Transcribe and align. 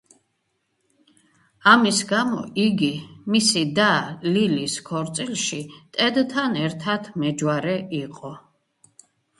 ამის 1.71 1.99
გამო 2.13 2.39
იგი 2.63 2.89
მისი 3.35 3.63
და 3.81 3.91
ლილის 4.31 4.81
ქორწილში 4.91 5.61
ტედთან 5.99 6.61
ერთად 6.67 7.13
მეჯვარე 7.25 7.81
იყო. 8.05 8.39